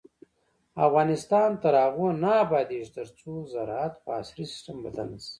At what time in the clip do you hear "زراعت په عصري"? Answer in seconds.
3.53-4.45